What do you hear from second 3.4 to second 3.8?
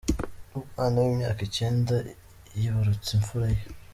ye